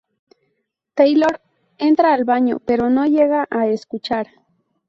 Taylor 0.95 1.39
entra 1.77 2.15
al 2.15 2.23
baño, 2.23 2.59
pero 2.65 2.89
no 2.89 3.05
llega 3.05 3.45
a 3.51 3.67
escuchar. 3.67 4.25